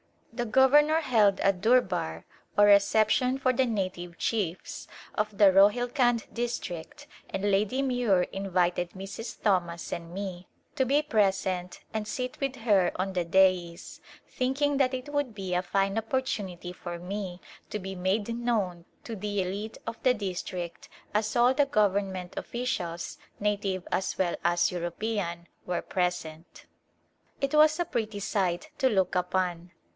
[0.33, 2.23] The governor held a durbar
[2.57, 7.51] or reception A Glmipse of hidia for the native chiefs of the Rohilkund district and
[7.51, 9.39] Lady Muir invited Mrs.
[9.39, 14.77] Thomas and me to be pres ent and sit with her on the dais, thinking
[14.77, 17.39] that it would be a fine opportunity for me
[17.69, 23.19] to be made known to the elite of the district, as all the government officials,
[23.39, 26.65] native as well as European, were present.
[27.39, 29.73] It was a pretty sight to look upon.